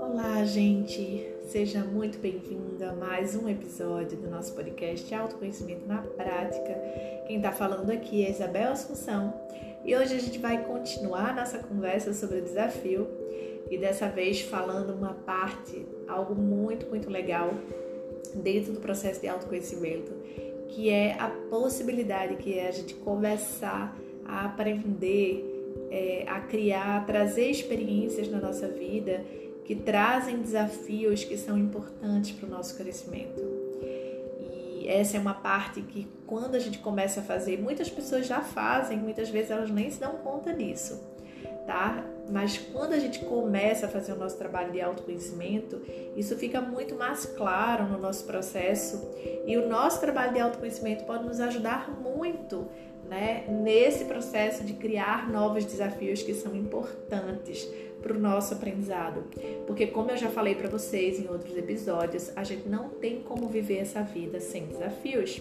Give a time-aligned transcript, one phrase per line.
[0.00, 1.24] Olá, gente!
[1.44, 6.74] Seja muito bem-vinda a mais um episódio do nosso podcast Autoconhecimento na Prática.
[7.28, 9.32] Quem está falando aqui é Isabel Assunção
[9.84, 13.06] e hoje a gente vai continuar nossa conversa sobre o desafio
[13.70, 17.54] e dessa vez falando uma parte, algo muito, muito legal
[18.34, 20.12] dentro do processo de autoconhecimento,
[20.68, 23.96] que é a possibilidade que é a gente começar
[24.28, 25.44] a aprender,
[25.90, 29.24] é, a criar, a trazer experiências na nossa vida
[29.64, 33.42] que trazem desafios que são importantes para o nosso crescimento.
[34.40, 38.40] E essa é uma parte que, quando a gente começa a fazer, muitas pessoas já
[38.40, 41.02] fazem, muitas vezes elas nem se dão conta disso,
[41.66, 42.04] tá?
[42.30, 45.80] Mas quando a gente começa a fazer o nosso trabalho de autoconhecimento,
[46.16, 49.08] isso fica muito mais claro no nosso processo
[49.46, 52.66] e o nosso trabalho de autoconhecimento pode nos ajudar muito
[53.08, 57.68] né, nesse processo de criar novos desafios que são importantes
[58.02, 59.24] para o nosso aprendizado.
[59.66, 63.48] Porque, como eu já falei para vocês em outros episódios, a gente não tem como
[63.48, 65.40] viver essa vida sem desafios.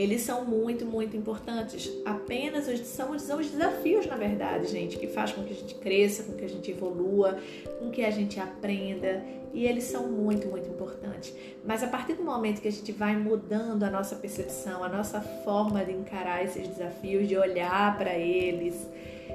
[0.00, 1.92] Eles são muito, muito importantes.
[2.06, 5.74] Apenas os, são, são os desafios, na verdade, gente, que faz com que a gente
[5.74, 7.38] cresça, com que a gente evolua,
[7.78, 9.22] com que a gente aprenda.
[9.52, 11.34] E eles são muito, muito importantes.
[11.62, 15.20] Mas a partir do momento que a gente vai mudando a nossa percepção, a nossa
[15.20, 18.88] forma de encarar esses desafios, de olhar para eles,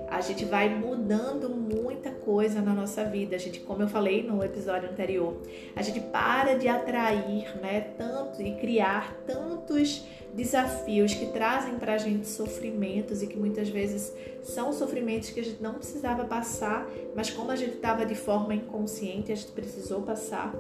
[0.10, 3.36] a gente vai mudando muita coisa na nossa vida.
[3.36, 5.42] A gente, como eu falei no episódio anterior,
[5.76, 11.98] a gente para de atrair, né, tanto e criar tantos desafios que trazem para a
[11.98, 17.30] gente sofrimentos e que muitas vezes são sofrimentos que a gente não precisava passar, mas
[17.30, 20.54] como a gente estava de forma inconsciente, a gente precisou passar,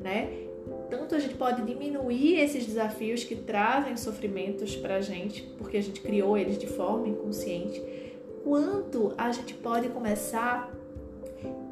[0.00, 0.30] né?
[0.90, 5.82] Tanto a gente pode diminuir esses desafios que trazem sofrimentos para a gente, porque a
[5.82, 7.82] gente criou eles de forma inconsciente,
[8.44, 10.70] quanto a gente pode começar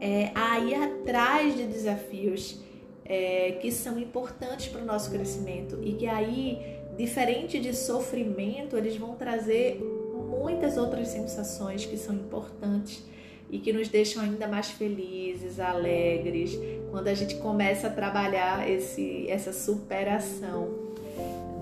[0.00, 2.60] é, a ir atrás de desafios
[3.04, 8.96] é, que são importantes para o nosso crescimento e que aí diferente de sofrimento, eles
[8.96, 9.80] vão trazer
[10.28, 13.04] muitas outras sensações que são importantes
[13.50, 16.58] e que nos deixam ainda mais felizes, alegres,
[16.90, 20.81] quando a gente começa a trabalhar esse, essa superação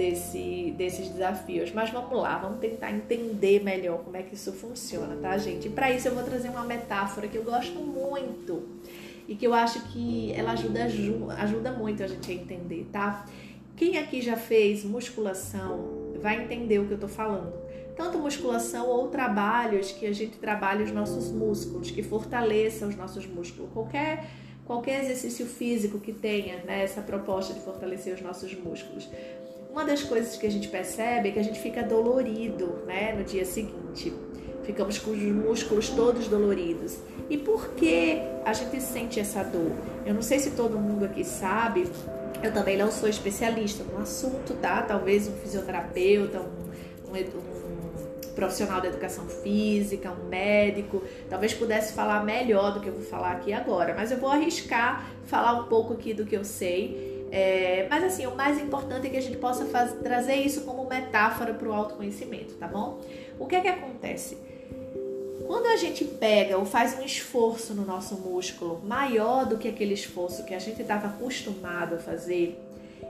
[0.00, 1.72] desse, desses desafios.
[1.72, 5.68] Mas vamos lá, vamos tentar entender melhor como é que isso funciona, tá, gente?
[5.68, 8.62] E para isso eu vou trazer uma metáfora que eu gosto muito
[9.28, 10.84] e que eu acho que ela ajuda,
[11.36, 13.26] ajuda muito a gente a entender, tá?
[13.76, 17.52] Quem aqui já fez musculação vai entender o que eu estou falando.
[17.94, 23.26] Tanto musculação ou trabalhos que a gente trabalha os nossos músculos, que fortaleça os nossos
[23.26, 23.70] músculos.
[23.74, 24.26] Qualquer,
[24.64, 29.06] qualquer exercício físico que tenha né, essa proposta de fortalecer os nossos músculos.
[29.70, 33.22] Uma das coisas que a gente percebe é que a gente fica dolorido né, no
[33.22, 34.12] dia seguinte.
[34.64, 36.98] Ficamos com os músculos todos doloridos.
[37.28, 39.70] E por que a gente sente essa dor?
[40.04, 41.86] Eu não sei se todo mundo aqui sabe,
[42.42, 44.82] eu também não sou especialista no assunto, tá?
[44.82, 52.24] Talvez um fisioterapeuta, um, um, um, profissional da educação física, um médico, talvez pudesse falar
[52.24, 55.92] melhor do que eu vou falar aqui agora, mas eu vou arriscar falar um pouco
[55.92, 57.09] aqui do que eu sei.
[57.30, 59.64] É, mas assim, o mais importante é que a gente possa
[60.02, 63.00] trazer isso como metáfora para o autoconhecimento, tá bom?
[63.38, 64.36] O que é que acontece?
[65.46, 69.94] Quando a gente pega ou faz um esforço no nosso músculo maior do que aquele
[69.94, 72.60] esforço que a gente estava acostumado a fazer,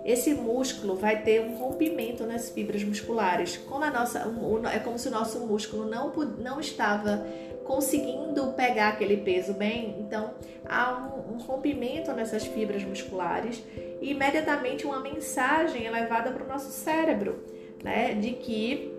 [0.04, 3.58] esse músculo vai ter um rompimento nas fibras musculares.
[3.58, 4.26] Como a nossa,
[4.72, 7.26] é como se o nosso músculo não, não estava
[7.64, 10.30] conseguindo pegar aquele peso bem, então
[10.66, 13.62] há um rompimento nessas fibras musculares
[14.00, 17.38] e imediatamente uma mensagem é levada para o nosso cérebro,
[17.82, 18.92] né, de que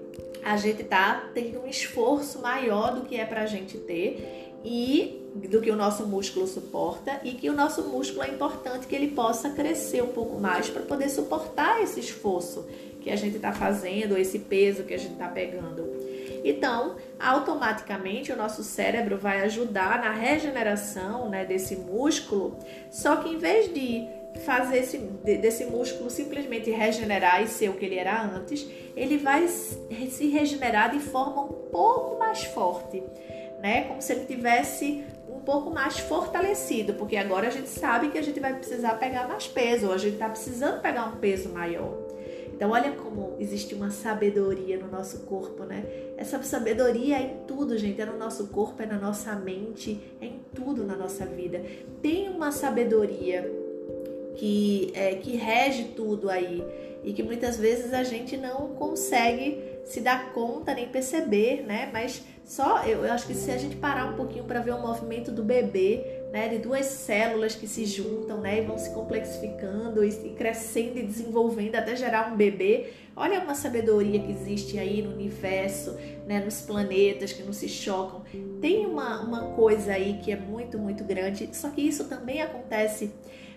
[0.43, 5.21] a gente tá tendo um esforço maior do que é para a gente ter e
[5.33, 9.09] do que o nosso músculo suporta e que o nosso músculo é importante que ele
[9.09, 12.65] possa crescer um pouco mais para poder suportar esse esforço
[13.01, 16.10] que a gente está fazendo, esse peso que a gente está pegando.
[16.43, 22.57] Então, automaticamente o nosso cérebro vai ajudar na regeneração né, desse músculo,
[22.89, 24.07] só que em vez de
[24.39, 29.47] fazer esse, desse músculo simplesmente regenerar e ser o que ele era antes, ele vai
[29.47, 33.03] se regenerar de forma um pouco mais forte,
[33.61, 33.83] né?
[33.83, 38.21] Como se ele tivesse um pouco mais fortalecido, porque agora a gente sabe que a
[38.21, 42.00] gente vai precisar pegar mais peso, ou a gente está precisando pegar um peso maior.
[42.61, 45.83] Então, olha como existe uma sabedoria no nosso corpo, né?
[46.15, 47.99] Essa sabedoria é em tudo, gente.
[47.99, 51.59] É no nosso corpo, é na nossa mente, é em tudo na nossa vida.
[52.03, 53.51] Tem uma sabedoria
[54.35, 56.63] que, é, que rege tudo aí
[57.03, 61.89] e que muitas vezes a gente não consegue se dar conta nem perceber, né?
[61.91, 64.79] Mas Só eu, eu acho que se a gente parar um pouquinho para ver o
[64.79, 70.03] movimento do bebê, né, de duas células que se juntam, né, e vão se complexificando
[70.03, 72.87] e, crescendo e desenvolvendo até gerar um bebê.
[73.15, 78.23] Olha uma sabedoria que existe aí no universo, né, nos planetas que não se chocam.
[78.61, 83.11] Tem uma, uma coisa aí que é muito, muito grande, só que isso também acontece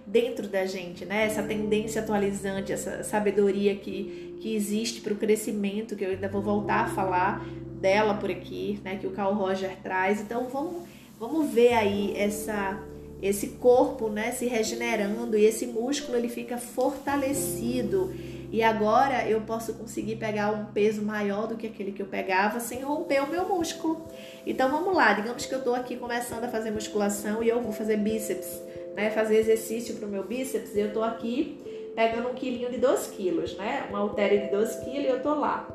[0.06, 1.24] dentro da gente, né?
[1.24, 6.42] Essa tendência atualizante, essa sabedoria que, que existe para o crescimento, que eu ainda vou
[6.42, 7.42] voltar a falar
[7.80, 8.96] dela por aqui, né?
[8.96, 10.20] Que o Carl Roger traz.
[10.20, 10.86] Então vamos,
[11.26, 12.82] vamos ver aí essa
[13.22, 18.12] esse corpo, né, se regenerando e esse músculo ele fica fortalecido.
[18.52, 22.60] E agora eu posso conseguir pegar um peso maior do que aquele que eu pegava
[22.60, 24.06] sem romper o meu músculo.
[24.46, 27.72] Então vamos lá, digamos que eu estou aqui começando a fazer musculação e eu vou
[27.72, 28.60] fazer bíceps
[28.94, 31.60] né, fazer exercício para o meu bíceps, eu tô aqui
[31.94, 33.86] pegando um quilinho de 2 quilos, né?
[33.88, 35.68] Uma halteria de 2 quilos e eu tô lá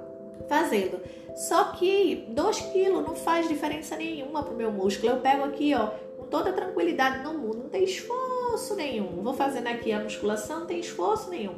[0.47, 0.99] fazendo.
[1.35, 5.13] Só que 2 quilos não faz diferença nenhuma pro meu músculo.
[5.13, 5.87] Eu pego aqui, ó,
[6.17, 9.21] com toda tranquilidade no mundo, não tem esforço nenhum.
[9.21, 11.55] Vou fazendo aqui a musculação, não tem esforço nenhum.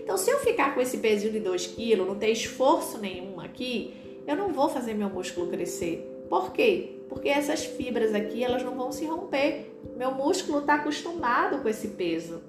[0.00, 3.94] Então, se eu ficar com esse pezinho de 2 quilos, não tem esforço nenhum aqui,
[4.26, 6.10] eu não vou fazer meu músculo crescer.
[6.28, 7.00] Por quê?
[7.08, 9.72] Porque essas fibras aqui, elas não vão se romper.
[9.96, 12.42] Meu músculo está acostumado com esse peso.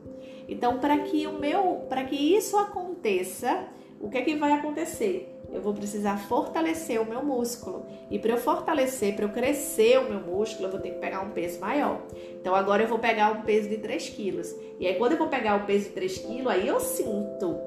[0.47, 3.67] Então, para que o meu, para que isso aconteça,
[3.99, 5.34] o que é que vai acontecer?
[5.55, 7.85] Eu vou precisar fortalecer o meu músculo.
[8.11, 11.21] E para eu fortalecer, para eu crescer o meu músculo, eu vou ter que pegar
[11.21, 12.01] um peso maior.
[12.39, 14.53] Então agora eu vou pegar um peso de 3 quilos.
[14.77, 17.57] E aí quando eu vou pegar o peso de 3 quilos, aí eu sinto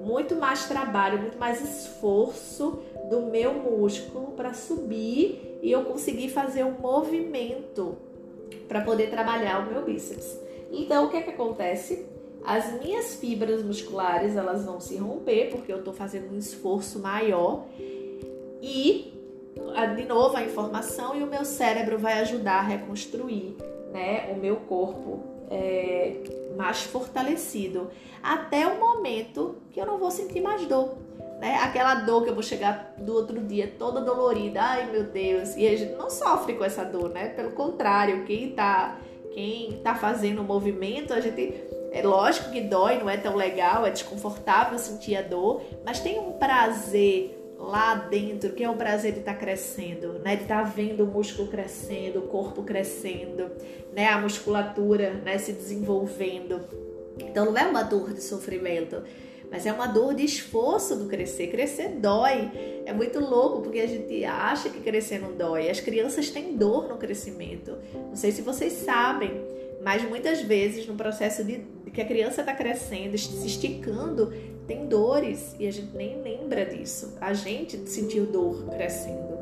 [0.00, 6.64] muito mais trabalho, muito mais esforço do meu músculo para subir e eu conseguir fazer
[6.64, 7.96] um movimento
[8.66, 10.38] para poder trabalhar o meu bíceps.
[10.70, 12.06] Então, o que é que acontece?
[12.46, 17.64] As minhas fibras musculares elas vão se romper porque eu estou fazendo um esforço maior
[18.62, 19.12] e
[19.96, 23.56] de novo a informação e o meu cérebro vai ajudar a reconstruir,
[23.92, 25.20] né, o meu corpo
[25.50, 26.22] é,
[26.56, 27.90] mais fortalecido
[28.22, 30.96] até o momento que eu não vou sentir mais dor
[31.38, 31.56] né?
[31.62, 35.66] Aquela dor que eu vou chegar do outro dia toda dolorida, ai meu Deus, e
[35.66, 37.28] a gente não sofre com essa dor, né?
[37.28, 38.98] Pelo contrário, quem tá,
[39.32, 41.52] quem tá fazendo o movimento, a gente
[41.96, 46.18] é lógico que dói, não é tão legal, é desconfortável sentir a dor, mas tem
[46.18, 50.36] um prazer lá dentro, que é o prazer de estar tá crescendo, né?
[50.36, 53.50] De estar tá vendo o músculo crescendo, o corpo crescendo,
[53.94, 54.08] né?
[54.08, 55.38] A musculatura, né?
[55.38, 56.60] Se desenvolvendo.
[57.18, 59.02] Então não é uma dor de sofrimento,
[59.50, 61.46] mas é uma dor de esforço do crescer.
[61.46, 62.82] Crescer dói.
[62.84, 65.70] É muito louco porque a gente acha que crescer não dói.
[65.70, 67.78] As crianças têm dor no crescimento.
[67.94, 69.40] Não sei se vocês sabem,
[69.82, 71.64] mas muitas vezes no processo de,
[71.96, 74.32] de que a criança está crescendo, se esticando,
[74.66, 77.16] tem dores e a gente nem lembra disso.
[77.20, 79.36] A gente sentiu dor crescendo.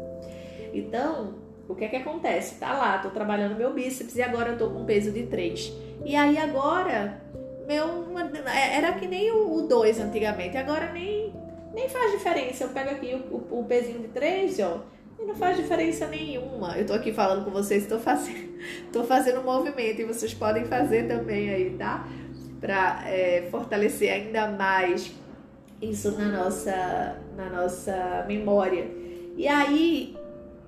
[0.73, 1.35] Então,
[1.69, 2.55] o que é que acontece?
[2.61, 5.73] Tá lá, tô trabalhando meu bíceps e agora eu tô com peso de 3.
[6.05, 7.21] E aí agora
[7.67, 8.06] meu
[8.47, 11.33] é, era que nem o 2 antigamente, agora nem,
[11.75, 12.65] nem faz diferença.
[12.65, 14.83] Eu pego aqui o, o, o pezinho de 3, ó,
[15.19, 16.77] e não faz diferença nenhuma.
[16.77, 18.53] Eu tô aqui falando com vocês, tô fazendo,
[18.93, 22.06] tô fazendo um movimento e vocês podem fazer também aí, tá?
[22.65, 25.13] Para é, fortalecer ainda mais
[25.83, 28.89] isso na nossa, na nossa memória.
[29.37, 30.17] E aí,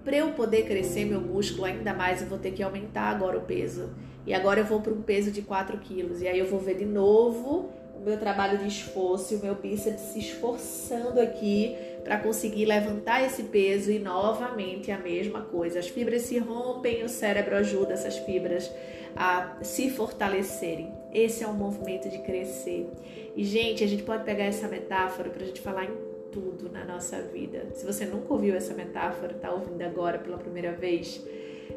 [0.04, 3.40] para eu poder crescer meu músculo ainda mais, eu vou ter que aumentar agora o
[3.40, 3.88] peso.
[4.26, 6.20] E agora eu vou para um peso de 4 quilos.
[6.20, 10.00] E aí eu vou ver de novo o meu trabalho de esforço o meu bíceps
[10.00, 11.74] se esforçando aqui
[12.04, 15.78] para conseguir levantar esse peso e novamente a mesma coisa.
[15.78, 18.70] As fibras se rompem, o cérebro ajuda essas fibras
[19.16, 20.92] a se fortalecerem.
[21.16, 22.86] Esse é o movimento de crescer.
[23.34, 25.96] E gente, a gente pode pegar essa metáfora para a gente falar em
[26.30, 27.68] tudo na nossa vida.
[27.72, 31.26] Se você nunca ouviu essa metáfora, está ouvindo agora pela primeira vez,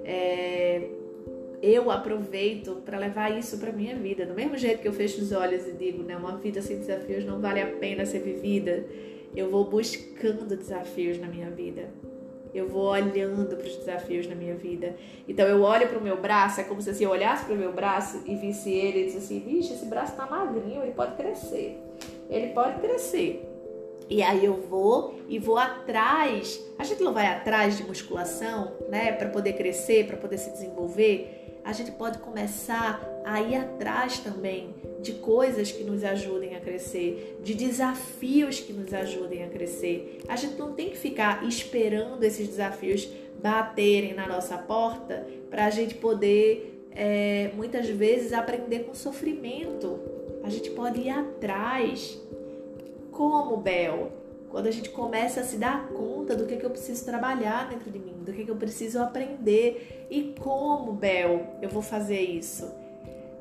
[0.03, 0.89] é,
[1.61, 4.25] eu aproveito para levar isso para minha vida.
[4.25, 7.23] Do mesmo jeito que eu fecho os olhos e digo, né, uma vida sem desafios
[7.23, 8.85] não vale a pena ser vivida.
[9.33, 11.89] Eu vou buscando desafios na minha vida.
[12.53, 14.95] Eu vou olhando para os desafios na minha vida.
[15.27, 17.57] Então eu olho para o meu braço, é como se assim, eu olhasse para o
[17.57, 21.15] meu braço e visse ele e disse assim: vixe, esse braço está magrinho, ele pode
[21.15, 21.79] crescer.
[22.29, 23.45] Ele pode crescer.
[24.09, 26.59] E aí eu vou e vou atrás.
[26.79, 31.39] A gente não vai atrás de musculação, né, para poder crescer, para poder se desenvolver
[31.63, 32.99] a gente pode começar
[33.33, 38.93] a ir atrás também de coisas que nos ajudem a crescer, de desafios que nos
[38.93, 40.19] ajudem a crescer.
[40.27, 43.09] A gente não tem que ficar esperando esses desafios
[43.41, 49.99] baterem na nossa porta para a gente poder, é, muitas vezes, aprender com sofrimento.
[50.43, 52.19] A gente pode ir atrás.
[53.11, 54.11] Como, Bel?
[54.49, 57.89] quando a gente começa a se dar conta do que, que eu preciso trabalhar dentro
[57.91, 62.67] de mim, do que, que eu preciso aprender e como, Bel, eu vou fazer isso.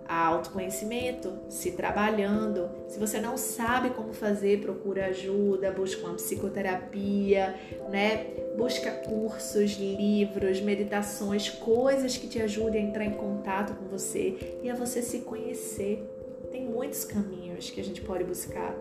[0.08, 2.70] A autoconhecimento, se trabalhando.
[2.88, 7.54] Se você não sabe como fazer, procura ajuda, busca uma psicoterapia,
[7.90, 8.26] né?
[8.56, 14.70] Busca cursos, livros, meditações, coisas que te ajudem a entrar em contato com você e
[14.70, 16.02] a você se conhecer.
[16.50, 18.74] Tem muitos caminhos que a gente pode buscar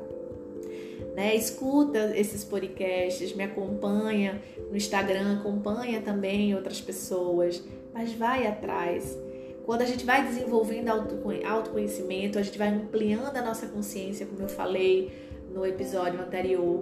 [1.17, 1.35] né?
[1.35, 9.17] Escuta esses podcasts, me acompanha no Instagram, acompanha também outras pessoas, mas vai atrás.
[9.67, 10.87] Quando a gente vai desenvolvendo
[11.45, 15.11] autoconhecimento, a gente vai ampliando a nossa consciência, como eu falei
[15.53, 16.81] no episódio anterior,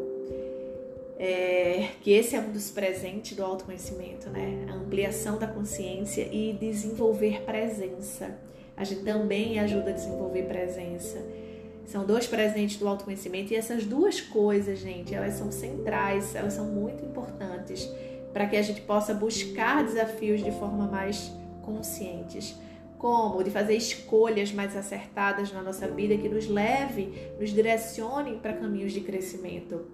[1.18, 4.68] é, que esse é um dos presentes do autoconhecimento, né?
[4.70, 8.38] A ampliação da consciência e desenvolver presença.
[8.78, 11.26] A gente também ajuda a desenvolver presença.
[11.88, 16.66] São dois presentes do autoconhecimento e essas duas coisas, gente, elas são centrais, elas são
[16.66, 17.92] muito importantes
[18.32, 21.32] para que a gente possa buscar desafios de forma mais
[21.64, 22.64] conscientes.
[23.06, 23.44] Como?
[23.44, 28.94] De fazer escolhas mais acertadas na nossa vida que nos leve, nos direcione para caminhos
[28.94, 29.86] de crescimento.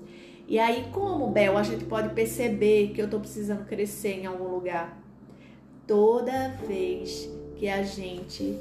[0.48, 4.48] E aí, como, Bel, a gente pode perceber que eu estou precisando crescer em algum
[4.48, 4.98] lugar?
[5.86, 8.58] Toda vez que a gente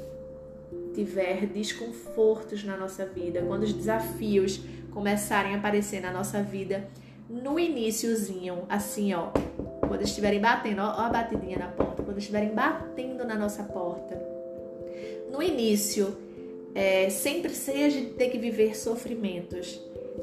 [0.93, 4.59] tiver desconfortos na nossa vida, quando os desafios
[4.91, 6.89] começarem a aparecer na nossa vida,
[7.29, 9.29] no iníciozinho, assim, ó,
[9.87, 14.30] quando estiverem batendo, ó, ó a batidinha na porta, quando estiverem batendo na nossa porta,
[15.31, 16.15] no início,
[16.75, 19.79] é, sempre sem a gente ter que viver sofrimentos,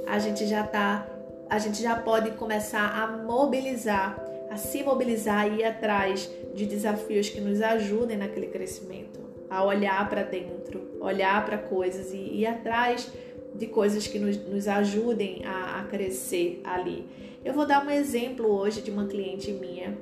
[0.06, 1.08] a gente já tá,
[1.48, 7.28] a gente já pode começar a mobilizar, a se mobilizar e ir atrás de desafios
[7.28, 9.18] que nos ajudem naquele crescimento
[9.50, 13.10] a olhar para dentro, olhar para coisas e ir atrás
[13.54, 17.06] de coisas que nos, nos ajudem a, a, crescer ali.
[17.44, 19.96] Eu vou dar um exemplo hoje de uma cliente minha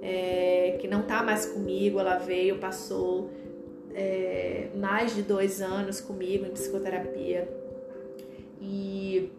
[0.00, 3.30] é, que não está mais comigo, ela veio, passou
[3.94, 7.48] é, mais de dois anos comigo em psicoterapia
[8.60, 9.32] e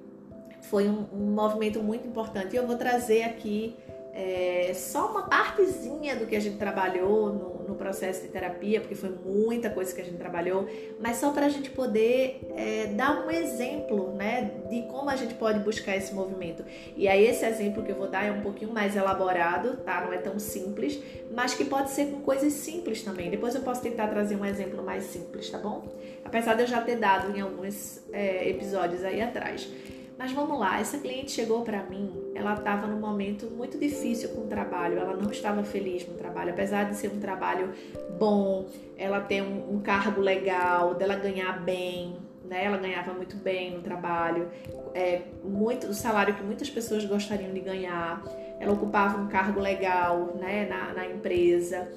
[0.61, 2.53] foi um, um movimento muito importante.
[2.53, 3.75] E eu vou trazer aqui
[4.13, 9.09] é, só uma partezinha do que a gente trabalhou no, processo de terapia, porque foi
[9.09, 10.67] muita coisa que a gente trabalhou,
[10.99, 15.33] mas só para a gente poder é, dar um exemplo né, de como a gente
[15.33, 16.63] pode buscar esse movimento.
[16.95, 20.01] E aí, esse exemplo que eu vou dar é um pouquinho mais elaborado, tá?
[20.05, 20.99] Não é tão simples,
[21.33, 23.29] mas que pode ser com coisas simples também.
[23.29, 25.87] Depois eu posso tentar trazer um exemplo mais simples, tá bom?
[26.23, 29.69] Apesar de eu já ter dado em alguns é, episódios aí atrás.
[30.17, 34.41] Mas vamos lá, essa cliente chegou para mim, ela estava num momento muito difícil com
[34.41, 37.71] o trabalho, ela não estava feliz no trabalho, apesar de ser um trabalho
[38.17, 42.65] bom, ela ter um, um cargo legal, dela ganhar bem, né?
[42.65, 44.49] Ela ganhava muito bem no trabalho,
[44.93, 48.23] é, muito o salário que muitas pessoas gostariam de ganhar.
[48.59, 51.87] Ela ocupava um cargo legal, né, na, na empresa,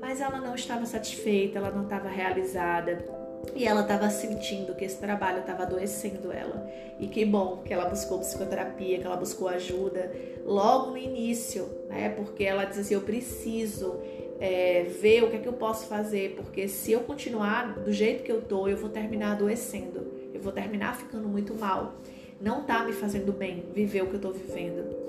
[0.00, 3.21] mas ela não estava satisfeita, ela não estava realizada
[3.54, 6.68] e ela estava sentindo que esse trabalho estava adoecendo ela.
[6.98, 10.12] E que bom que ela buscou psicoterapia, que ela buscou ajuda
[10.44, 12.10] logo no início, né?
[12.10, 14.00] Porque ela dizia assim: eu preciso
[14.40, 18.22] é, ver o que é que eu posso fazer, porque se eu continuar do jeito
[18.22, 21.94] que eu tô, eu vou terminar adoecendo, eu vou terminar ficando muito mal.
[22.40, 25.01] Não tá me fazendo bem viver o que eu tô vivendo.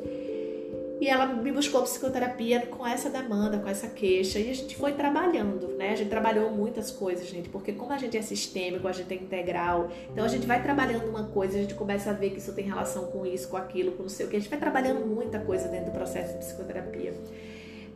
[1.04, 4.94] E ela me buscou psicoterapia com essa demanda, com essa queixa, e a gente foi
[4.94, 5.92] trabalhando, né?
[5.92, 9.18] A gente trabalhou muitas coisas, gente, porque como a gente é sistêmico, a gente é
[9.18, 12.54] integral, então a gente vai trabalhando uma coisa, a gente começa a ver que isso
[12.54, 15.06] tem relação com isso, com aquilo, com não sei o que, a gente vai trabalhando
[15.06, 17.14] muita coisa dentro do processo de psicoterapia.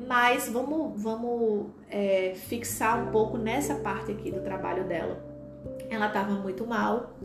[0.06, 5.37] Mas vamos, vamos é, fixar um pouco nessa parte aqui do trabalho dela.
[5.89, 7.15] Ela estava muito mal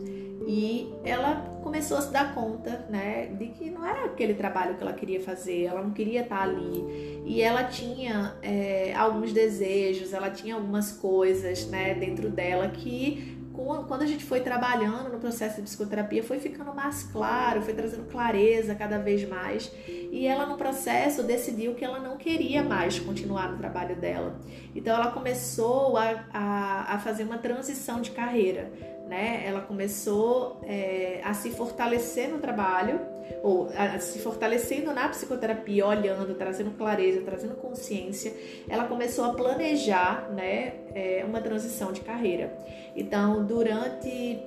[0.47, 4.83] e ela começou a se dar conta, né, de que não era aquele trabalho que
[4.83, 7.21] ela queria fazer, ela não queria estar ali.
[7.25, 14.01] E ela tinha é, alguns desejos, ela tinha algumas coisas, né, dentro dela que quando
[14.01, 18.73] a gente foi trabalhando no processo de psicoterapia, foi ficando mais claro, foi trazendo clareza
[18.73, 19.71] cada vez mais.
[19.87, 24.39] E ela, no processo, decidiu que ela não queria mais continuar no trabalho dela.
[24.75, 28.71] Então, ela começou a, a, a fazer uma transição de carreira
[29.07, 29.43] né?
[29.45, 32.99] Ela começou é, a se fortalecer no trabalho,
[33.41, 38.33] ou a, se fortalecendo na psicoterapia, olhando, trazendo clareza, trazendo consciência.
[38.67, 42.57] Ela começou a planejar, né, é, uma transição de carreira.
[42.95, 44.41] Então, durante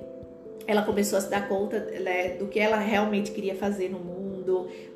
[0.65, 4.16] ela começou a se dar conta né, do que ela realmente queria fazer no mundo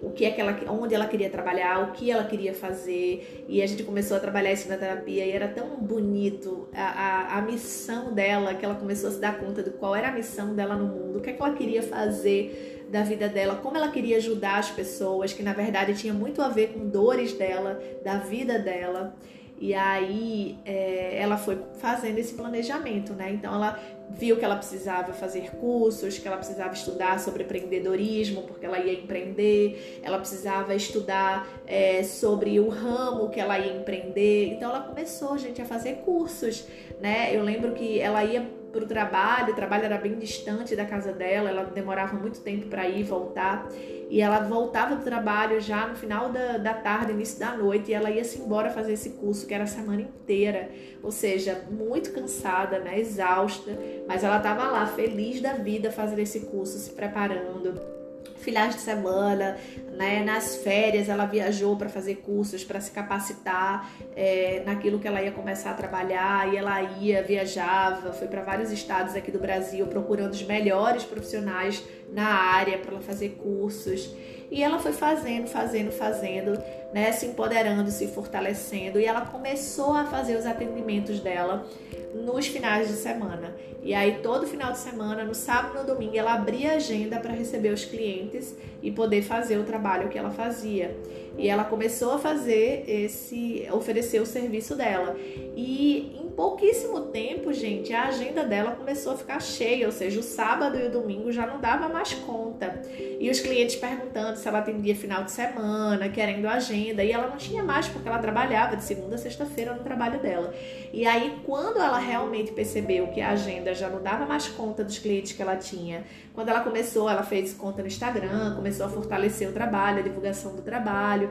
[0.01, 3.45] o que é que ela, onde ela queria trabalhar, o que ela queria fazer.
[3.47, 7.37] E a gente começou a trabalhar isso na terapia e era tão bonito a, a,
[7.39, 10.55] a missão dela que ela começou a se dar conta de qual era a missão
[10.55, 13.89] dela no mundo, o que é que ela queria fazer da vida dela, como ela
[13.89, 18.17] queria ajudar as pessoas, que na verdade tinha muito a ver com dores dela, da
[18.17, 19.15] vida dela.
[19.57, 23.31] E aí é, ela foi fazendo esse planejamento, né?
[23.31, 23.79] Então ela
[24.09, 28.93] viu que ela precisava fazer cursos, que ela precisava estudar sobre empreendedorismo, porque ela ia
[28.93, 34.53] empreender, ela precisava estudar é, sobre o ramo que ela ia empreender.
[34.53, 36.67] Então ela começou, gente, a fazer cursos,
[36.99, 37.35] né?
[37.35, 38.41] Eu lembro que ela ia
[38.71, 42.67] para o trabalho, o trabalho era bem distante da casa dela, ela demorava muito tempo
[42.67, 43.67] para ir e voltar.
[44.09, 47.93] E ela voltava do trabalho já no final da, da tarde, início da noite, e
[47.93, 50.69] ela ia se embora fazer esse curso, que era a semana inteira.
[51.01, 53.71] Ou seja, muito cansada, né, exausta,
[54.07, 58.01] mas ela estava lá, feliz da vida, fazendo esse curso, se preparando
[58.41, 59.55] finais de semana,
[59.93, 65.21] né, nas férias ela viajou para fazer cursos, para se capacitar é, naquilo que ela
[65.21, 69.85] ia começar a trabalhar e ela ia, viajava, foi para vários estados aqui do Brasil
[69.87, 74.13] procurando os melhores profissionais na área para ela fazer cursos.
[74.51, 76.61] E ela foi fazendo, fazendo, fazendo,
[76.93, 81.65] né, se empoderando, se fortalecendo e ela começou a fazer os atendimentos dela
[82.13, 83.55] nos finais de semana.
[83.83, 87.19] E aí, todo final de semana, no sábado e no domingo, ela abria a agenda
[87.19, 90.95] para receber os clientes e poder fazer o trabalho que ela fazia.
[91.35, 95.15] E ela começou a fazer esse, oferecer o serviço dela.
[95.55, 100.23] E em pouquíssimo tempo, gente, a agenda dela começou a ficar cheia, ou seja, o
[100.23, 102.81] sábado e o domingo já não dava mais conta.
[103.21, 107.37] E os clientes perguntando se ela atendia final de semana, querendo agenda, e ela não
[107.37, 110.51] tinha mais porque ela trabalhava de segunda a sexta-feira no trabalho dela.
[110.91, 114.97] E aí, quando ela realmente percebeu que a agenda já não dava mais conta dos
[114.97, 119.47] clientes que ela tinha, quando ela começou, ela fez conta no Instagram, começou a fortalecer
[119.47, 121.29] o trabalho, a divulgação do trabalho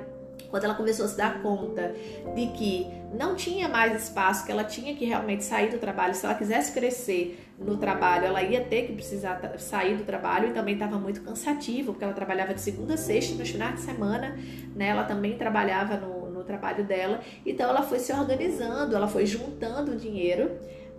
[0.48, 1.94] quando ela começou a se dar conta
[2.34, 6.24] de que não tinha mais espaço, que ela tinha que realmente sair do trabalho, se
[6.24, 10.74] ela quisesse crescer no trabalho, ela ia ter que precisar sair do trabalho e também
[10.74, 14.38] estava muito cansativo, porque ela trabalhava de segunda a sexta, nos finais de semana,
[14.74, 14.88] né?
[14.88, 19.94] Ela também trabalhava no, no trabalho dela, então ela foi se organizando, ela foi juntando
[19.94, 20.50] dinheiro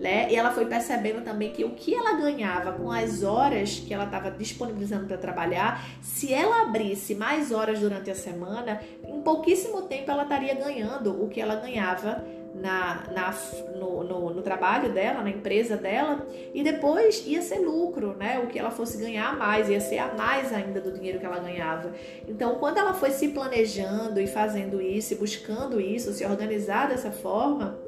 [0.01, 0.31] né?
[0.31, 4.05] E ela foi percebendo também que o que ela ganhava com as horas que ela
[4.05, 10.09] estava disponibilizando para trabalhar, se ela abrisse mais horas durante a semana, em pouquíssimo tempo
[10.09, 13.33] ela estaria ganhando o que ela ganhava na, na
[13.75, 18.39] no, no, no, trabalho dela, na empresa dela, e depois ia ser lucro, né?
[18.39, 21.39] O que ela fosse ganhar mais, ia ser a mais ainda do dinheiro que ela
[21.39, 21.93] ganhava.
[22.27, 27.11] Então, quando ela foi se planejando e fazendo isso, e buscando isso, se organizar dessa
[27.11, 27.79] forma,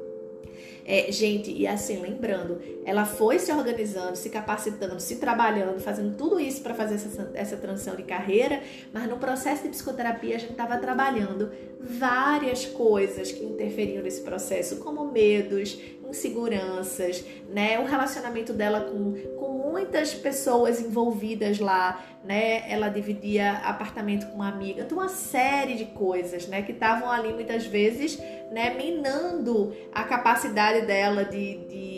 [0.84, 6.38] é, gente, e assim, lembrando, ela foi se organizando, se capacitando, se trabalhando, fazendo tudo
[6.38, 10.52] isso para fazer essa, essa transição de carreira, mas no processo de psicoterapia a gente
[10.52, 17.78] estava trabalhando várias coisas que interferiam nesse processo, como medos, inseguranças, né?
[17.78, 22.70] O relacionamento dela com, com muitas pessoas envolvidas lá, né?
[22.70, 26.62] Ela dividia apartamento com uma amiga, então uma série de coisas, né?
[26.62, 28.16] Que estavam ali muitas vezes,
[28.52, 28.72] né?
[28.72, 31.93] Minando a capacidade dela de, de,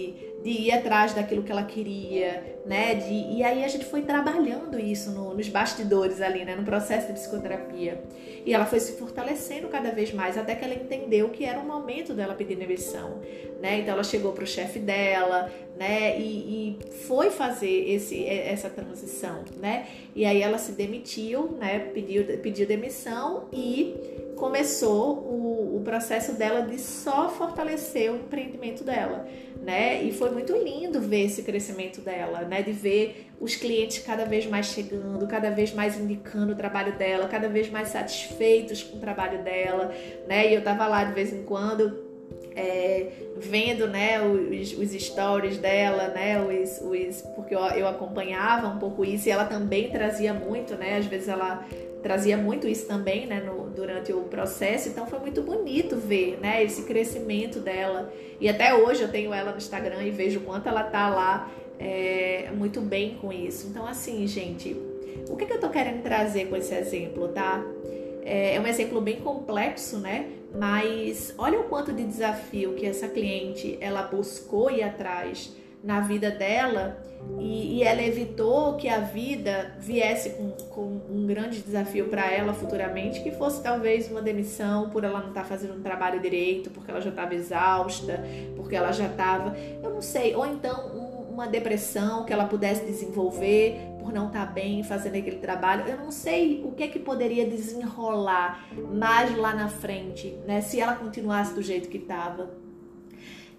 [0.47, 2.95] de ir atrás daquilo que ela queria, né?
[2.95, 6.55] De, e aí a gente foi trabalhando isso no, nos bastidores ali, né?
[6.55, 8.01] No processo de psicoterapia.
[8.45, 11.67] E ela foi se fortalecendo cada vez mais até que ela entendeu que era o
[11.67, 13.19] momento dela pedir demissão,
[13.61, 13.81] né?
[13.81, 16.17] Então ela chegou para o chefe dela, né?
[16.17, 16.79] E, e,
[17.09, 19.89] foi fazer esse, essa transição, né?
[20.15, 21.91] E aí ela se demitiu, né?
[21.93, 23.97] Pediu, pediu demissão e
[24.37, 29.27] começou o, o, processo dela de só fortalecer o empreendimento dela,
[29.63, 30.03] né?
[30.03, 32.63] E foi muito lindo ver esse crescimento dela, né?
[32.63, 37.27] De ver os clientes cada vez mais chegando, cada vez mais indicando o trabalho dela,
[37.29, 39.93] cada vez mais satisfeitos com o trabalho dela,
[40.29, 40.51] né?
[40.51, 42.06] E eu tava lá de vez em quando
[42.55, 48.79] é, vendo né, os, os, stories dela, né, os, os, porque eu, eu acompanhava um
[48.79, 51.67] pouco isso e ela também trazia muito, né, às vezes ela
[52.03, 54.89] trazia muito isso também, né, no, durante o processo.
[54.89, 58.13] Então foi muito bonito ver, né, esse crescimento dela.
[58.41, 62.49] E até hoje eu tenho ela no Instagram e vejo quanto ela tá lá é,
[62.57, 63.67] muito bem com isso.
[63.67, 64.75] Então assim, gente,
[65.29, 67.65] o que, que eu tô querendo trazer com esse exemplo, tá?
[68.25, 70.27] É, é um exemplo bem complexo, né?
[70.59, 76.31] Mas olha o quanto de desafio que essa cliente ela buscou ir atrás na vida
[76.31, 76.99] dela
[77.39, 82.53] e, e, ela evitou que a vida viesse com, com um grande desafio para ela
[82.55, 86.71] futuramente, que fosse talvez uma demissão por ela não estar tá fazendo um trabalho direito,
[86.71, 88.25] porque ela já estava exausta,
[88.57, 92.85] porque ela já estava, eu não sei, ou então um, uma depressão que ela pudesse
[92.85, 95.85] desenvolver por não estar tá bem fazendo aquele trabalho.
[95.87, 100.81] Eu não sei o que é que poderia desenrolar mais lá na frente, né, se
[100.81, 102.51] ela continuasse do jeito que estava.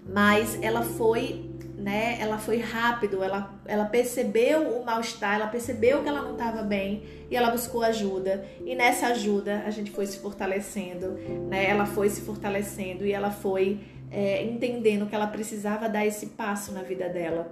[0.07, 2.17] mas ela foi né?
[2.19, 7.03] Ela foi rápido, ela, ela percebeu o mal-estar, ela percebeu que ela não estava bem
[7.29, 8.43] e ela buscou ajuda.
[8.65, 11.11] E nessa ajuda a gente foi se fortalecendo,
[11.47, 11.69] né?
[11.69, 13.79] Ela foi se fortalecendo e ela foi
[14.09, 17.47] é, entendendo que ela precisava dar esse passo na vida dela.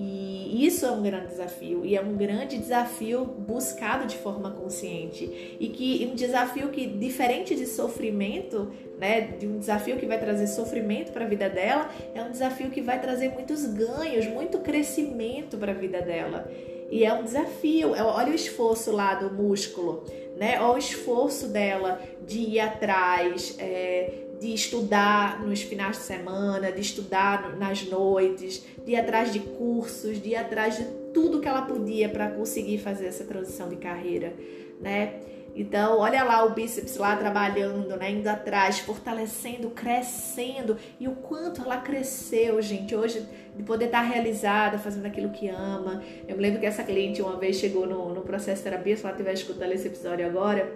[0.00, 5.56] E isso é um grande desafio e é um grande desafio buscado de forma consciente
[5.58, 10.46] e que um desafio que diferente de sofrimento, né, de um desafio que vai trazer
[10.46, 15.58] sofrimento para a vida dela, é um desafio que vai trazer muitos ganhos, muito crescimento
[15.58, 16.48] para a vida dela.
[16.92, 17.94] E é um desafio.
[17.96, 20.04] É, olha o esforço lá do músculo,
[20.36, 20.60] né?
[20.60, 26.80] Olha o esforço dela de ir atrás, é, de estudar nos finais de semana, de
[26.80, 31.62] estudar nas noites, de ir atrás de cursos, de ir atrás de tudo que ela
[31.62, 34.34] podia para conseguir fazer essa transição de carreira,
[34.80, 35.20] né?
[35.58, 38.12] Então, olha lá o bíceps lá trabalhando, né?
[38.12, 40.76] Indo atrás, fortalecendo, crescendo.
[41.00, 42.94] E o quanto ela cresceu, gente.
[42.94, 46.00] Hoje, de poder estar realizada, fazendo aquilo que ama.
[46.28, 49.02] Eu me lembro que essa cliente uma vez chegou no, no processo de terapia, se
[49.02, 50.72] ela estiver escutando esse episódio agora,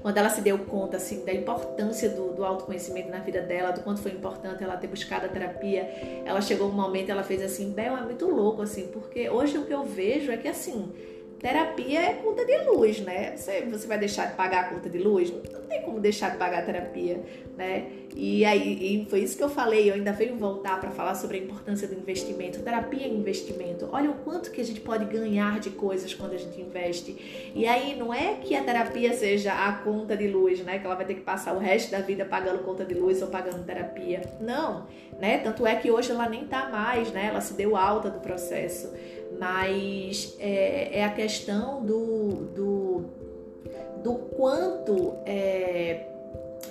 [0.00, 3.80] quando ela se deu conta assim da importância do, do, autoconhecimento na vida dela, do
[3.80, 5.82] quanto foi importante ela ter buscado a terapia,
[6.24, 9.64] ela chegou um momento ela fez assim, Bel, é muito louco assim, porque hoje o
[9.64, 10.92] que eu vejo é que assim
[11.38, 13.36] terapia é conta de luz, né?
[13.36, 15.32] Você, você vai deixar de pagar a conta de luz?
[15.52, 17.22] Não tem como deixar de pagar a terapia,
[17.56, 17.86] né?
[18.14, 19.90] E aí e foi isso que eu falei.
[19.90, 22.62] Eu ainda venho voltar para falar sobre a importância do investimento.
[22.62, 23.88] Terapia é investimento.
[23.92, 27.52] Olha o quanto que a gente pode ganhar de coisas quando a gente investe.
[27.54, 30.78] E aí não é que a terapia seja a conta de luz, né?
[30.78, 33.28] Que ela vai ter que passar o resto da vida pagando conta de luz ou
[33.28, 34.22] pagando terapia.
[34.40, 34.86] Não,
[35.18, 35.38] né?
[35.38, 37.26] Tanto é que hoje ela nem tá mais, né?
[37.26, 38.92] Ela se deu alta do processo
[39.38, 43.04] mas é, é a questão do, do,
[44.02, 46.06] do quanto é,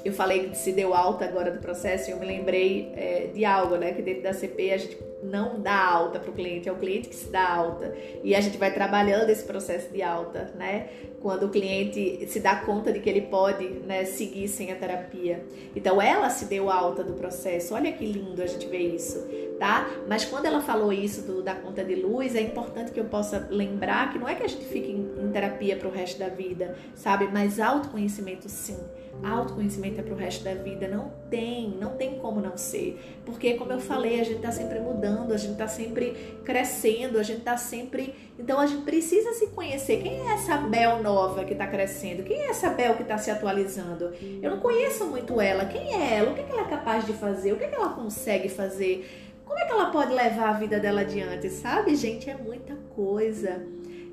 [0.03, 3.43] eu falei que se deu alta agora do processo e eu me lembrei é, de
[3.43, 3.93] algo, né?
[3.93, 7.09] Que dentro da CP a gente não dá alta para o cliente, é o cliente
[7.09, 7.95] que se dá alta.
[8.23, 10.89] E a gente vai trabalhando esse processo de alta, né?
[11.21, 15.43] Quando o cliente se dá conta de que ele pode né, seguir sem a terapia.
[15.75, 17.73] Então ela se deu alta do processo.
[17.73, 19.89] Olha que lindo a gente ver isso, tá?
[20.07, 23.47] Mas quando ela falou isso do, da conta de luz, é importante que eu possa
[23.49, 26.29] lembrar que não é que a gente fique em, em terapia para o resto da
[26.29, 27.27] vida, sabe?
[27.31, 28.77] Mas autoconhecimento sim
[29.23, 30.87] Autoconhecimento é para o resto da vida.
[30.87, 32.99] Não tem, não tem como não ser.
[33.25, 37.23] Porque, como eu falei, a gente está sempre mudando, a gente está sempre crescendo, a
[37.23, 38.13] gente está sempre.
[38.37, 40.01] Então, a gente precisa se conhecer.
[40.01, 42.23] Quem é essa Bel nova que está crescendo?
[42.23, 44.13] Quem é essa Bel que está se atualizando?
[44.41, 45.65] Eu não conheço muito ela.
[45.65, 46.31] Quem é ela?
[46.31, 47.53] O que, é que ela é capaz de fazer?
[47.53, 49.09] O que, é que ela consegue fazer?
[49.45, 51.49] Como é que ela pode levar a vida dela adiante?
[51.49, 52.29] Sabe, gente?
[52.29, 53.61] É muita coisa.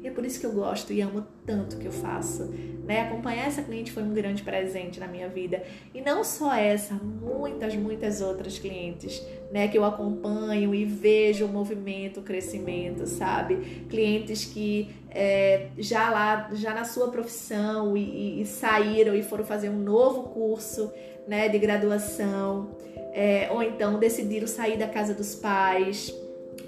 [0.03, 2.47] E é por isso que eu gosto e amo tanto que eu faço.
[2.85, 3.03] Né?
[3.03, 5.63] Acompanhar essa cliente foi um grande presente na minha vida.
[5.95, 9.69] E não só essa, muitas, muitas outras clientes né?
[9.69, 13.85] que eu acompanho e vejo o movimento, o crescimento, sabe?
[13.89, 19.45] Clientes que é, já lá, já na sua profissão e, e, e, saíram e foram
[19.45, 20.93] fazer um novo curso
[21.29, 22.77] né, de graduação.
[23.15, 26.13] É, ou então decidiram sair da casa dos pais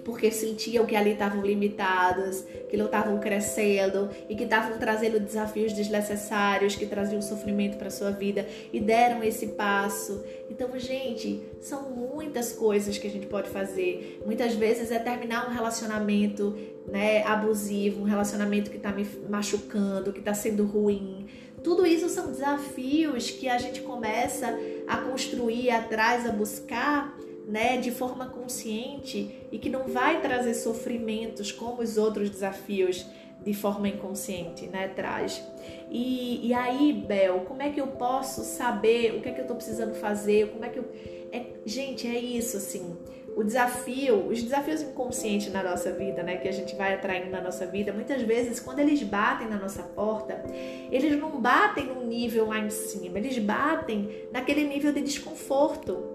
[0.04, 5.72] porque sentiam que ali estavam limitadas, que não estavam crescendo e que estavam trazendo desafios
[5.72, 10.22] desnecessários, que traziam sofrimento para sua vida e deram esse passo.
[10.50, 14.20] Então, gente, são muitas coisas que a gente pode fazer.
[14.26, 20.18] Muitas vezes é terminar um relacionamento, né, abusivo, um relacionamento que está me machucando, que
[20.18, 21.26] está sendo ruim.
[21.62, 24.54] Tudo isso são desafios que a gente começa
[24.86, 31.52] a construir atrás, a buscar né, de forma consciente e que não vai trazer sofrimentos
[31.52, 33.06] como os outros desafios
[33.44, 35.42] de forma inconsciente, né, traz.
[35.90, 39.46] E, e aí, Bel, como é que eu posso saber o que é que eu
[39.46, 40.50] tô precisando fazer?
[40.50, 40.84] Como é que eu
[41.34, 42.96] é, gente, é isso assim.
[43.36, 47.40] O desafio, os desafios inconscientes na nossa vida, né, que a gente vai atraindo na
[47.40, 50.44] nossa vida, muitas vezes quando eles batem na nossa porta,
[50.92, 56.13] eles não batem num nível lá em cima, eles batem naquele nível de desconforto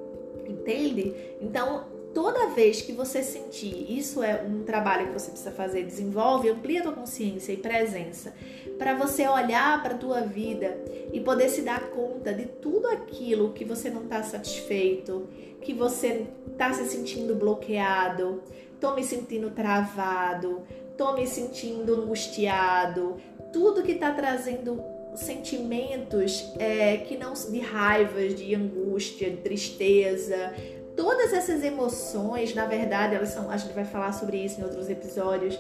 [0.50, 1.14] entende?
[1.42, 6.50] Então, toda vez que você sentir, isso é um trabalho que você precisa fazer, desenvolve,
[6.50, 8.34] amplia a tua consciência e presença,
[8.78, 10.78] para você olhar para a tua vida
[11.14, 15.28] e poder se dar conta de tudo aquilo que você não está satisfeito,
[15.62, 18.42] que você está se sentindo bloqueado,
[18.80, 20.64] tô me sentindo travado,
[20.98, 23.18] tô me sentindo angustiado,
[23.52, 24.82] tudo que está trazendo
[25.16, 30.54] sentimentos é, que não de raiva, de angústia, de tristeza,
[30.96, 34.90] todas essas emoções, na verdade, elas são, a gente vai falar sobre isso em outros
[34.90, 35.58] episódios,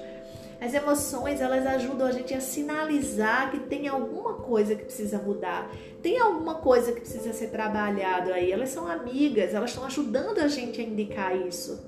[0.61, 5.71] As emoções, elas ajudam a gente a sinalizar que tem alguma coisa que precisa mudar,
[6.01, 8.51] tem alguma coisa que precisa ser trabalhado aí.
[8.51, 11.81] Elas são amigas, elas estão ajudando a gente a indicar isso.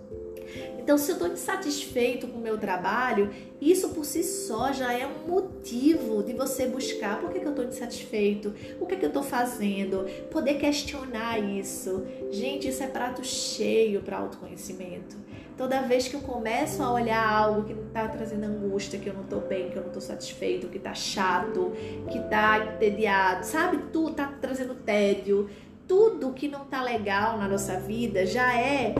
[0.83, 3.29] Então, se eu estou insatisfeito com o meu trabalho,
[3.61, 7.51] isso por si só já é um motivo de você buscar por que, que eu
[7.51, 12.03] estou insatisfeito, o que, que eu estou fazendo, poder questionar isso.
[12.31, 15.15] Gente, isso é prato cheio para autoconhecimento.
[15.55, 19.21] Toda vez que eu começo a olhar algo que está trazendo angústia, que eu não
[19.21, 21.73] estou bem, que eu não estou satisfeito, que está chato,
[22.09, 23.77] que está entediado, sabe?
[23.93, 25.47] Tudo está trazendo tédio.
[25.87, 28.95] Tudo que não está legal na nossa vida já é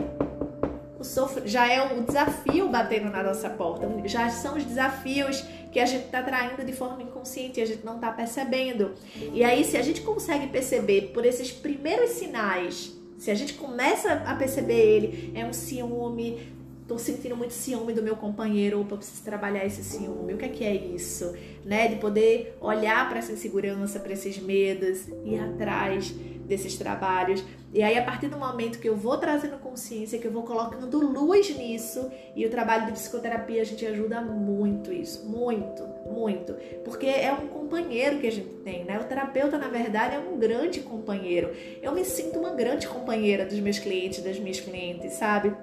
[1.02, 5.86] o já é o desafio batendo na nossa porta, já são os desafios que a
[5.86, 8.92] gente está traindo de forma inconsciente e a gente não está percebendo.
[9.32, 14.12] E aí, se a gente consegue perceber por esses primeiros sinais, se a gente começa
[14.26, 16.52] a perceber ele, é um ciúme,
[16.86, 20.34] tô sentindo muito ciúme do meu companheiro, opa, preciso trabalhar esse ciúme.
[20.34, 21.32] O que é que é isso?
[21.64, 21.88] Né?
[21.88, 26.14] De poder olhar para essa insegurança, para esses medos, ir atrás
[26.52, 27.42] desses trabalhos.
[27.72, 30.98] E aí, a partir do momento que eu vou trazendo consciência, que eu vou colocando
[30.98, 36.54] luz nisso, e o trabalho de psicoterapia a gente ajuda muito isso, muito, muito.
[36.84, 39.00] Porque é um companheiro que a gente tem, né?
[39.00, 41.50] O terapeuta, na verdade, é um grande companheiro.
[41.82, 45.56] Eu me sinto uma grande companheira dos meus clientes, das minhas clientes, sabe?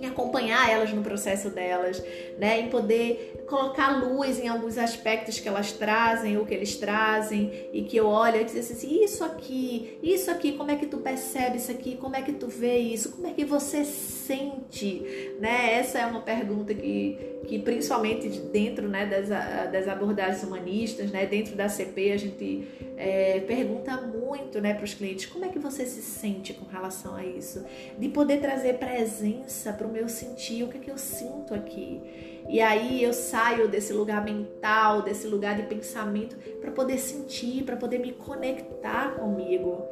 [0.00, 2.02] em acompanhar elas no processo delas,
[2.38, 7.68] né, em poder colocar luz em alguns aspectos que elas trazem ou que eles trazem
[7.72, 10.98] e que eu olho e dizer assim, isso aqui, isso aqui, como é que tu
[10.98, 15.02] percebe isso aqui, como é que tu vê isso, como é que você sente,
[15.40, 15.74] né?
[15.74, 19.28] Essa é uma pergunta que, que principalmente dentro, né, das,
[19.72, 24.92] das abordagens humanistas, né, dentro da CP a gente é, pergunta muito, né, para os
[24.92, 27.64] clientes, como é que você se sente com relação a isso,
[27.98, 32.37] de poder trazer presença para o meu sentir, o que é que eu sinto aqui.
[32.48, 37.76] E aí eu saio desse lugar mental, desse lugar de pensamento, para poder sentir, para
[37.76, 39.84] poder me conectar comigo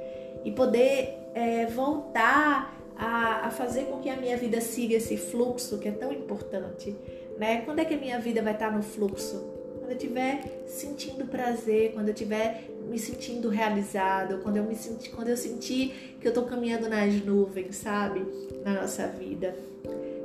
[0.42, 5.79] e poder é, voltar a, a, fazer com que a minha vida siga esse fluxo
[5.79, 6.97] que é tão importante.
[7.37, 7.61] Né?
[7.61, 9.55] Quando é que a minha vida vai estar no fluxo?
[9.79, 15.11] Quando eu estiver sentindo prazer, quando eu estiver me sentindo realizado, quando eu me senti,
[15.11, 18.25] quando eu sentir que eu estou caminhando nas nuvens, sabe?
[18.64, 19.55] Na nossa vida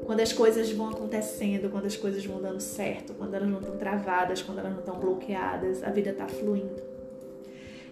[0.06, 3.78] quando as coisas vão acontecendo, quando as coisas vão dando certo, quando elas não estão
[3.78, 6.92] travadas, quando elas não estão bloqueadas, a vida está fluindo.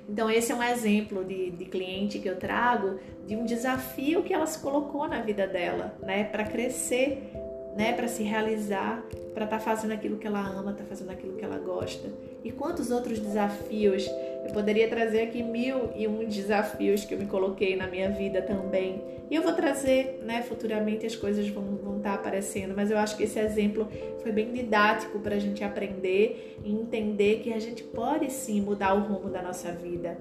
[0.07, 4.33] Então, esse é um exemplo de, de cliente que eu trago de um desafio que
[4.33, 7.31] ela se colocou na vida dela, né, para crescer,
[7.77, 9.03] né, para se realizar,
[9.35, 12.09] para estar tá fazendo aquilo que ela ama, estar tá fazendo aquilo que ela gosta.
[12.43, 14.09] E quantos outros desafios
[14.43, 18.41] eu poderia trazer aqui mil e um desafios que eu me coloquei na minha vida
[18.41, 19.02] também.
[19.30, 23.15] E eu vou trazer, né, futuramente as coisas vão, vão estar aparecendo, mas eu acho
[23.15, 23.88] que esse exemplo
[24.23, 28.93] foi bem didático para a gente aprender e entender que a gente pode sim mudar
[28.93, 30.17] o rumo da nossa vida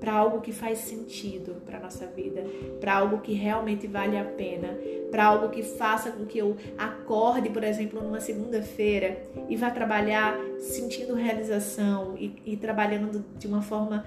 [0.00, 2.42] para algo que faz sentido para nossa vida,
[2.80, 4.76] para algo que realmente vale a pena,
[5.10, 10.36] para algo que faça com que eu acorde, por exemplo, numa segunda-feira e vá trabalhar
[10.58, 14.04] sentindo realização e, e trabalhando de uma forma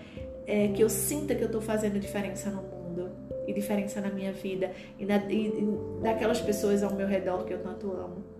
[0.47, 3.12] é, que eu sinta que eu estou fazendo diferença no mundo
[3.47, 7.53] e diferença na minha vida e, na, e, e daquelas pessoas ao meu redor que
[7.53, 8.32] eu tanto amo.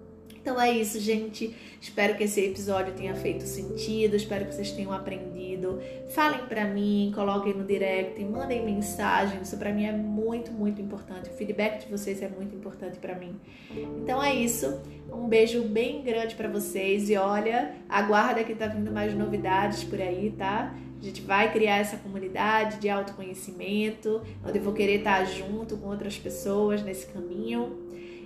[0.44, 1.56] Então é isso, gente.
[1.80, 4.18] Espero que esse episódio tenha feito sentido.
[4.18, 5.80] Espero que vocês tenham aprendido.
[6.10, 9.42] Falem para mim, coloquem no direct, mandem mensagem.
[9.42, 11.30] Isso para mim é muito, muito importante.
[11.30, 13.40] O feedback de vocês é muito importante para mim.
[13.72, 14.82] Então é isso.
[15.10, 20.02] Um beijo bem grande para vocês e olha, aguarda que tá vindo mais novidades por
[20.02, 20.76] aí, tá?
[21.00, 25.88] A gente vai criar essa comunidade de autoconhecimento, onde eu vou querer estar junto com
[25.88, 27.83] outras pessoas nesse caminho.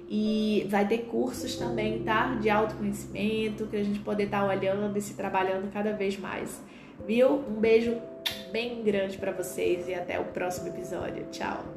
[0.10, 2.36] E vai ter cursos também, tá?
[2.36, 6.62] De autoconhecimento, que a gente poder estar tá olhando e se trabalhando cada vez mais.
[7.06, 7.44] Viu?
[7.48, 7.98] Um beijo
[8.52, 11.26] bem grande para vocês e até o próximo episódio.
[11.32, 11.77] Tchau!